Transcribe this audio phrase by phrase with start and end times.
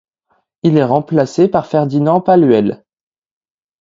[0.63, 2.83] Il est remplacé par Ferdinand Palluel.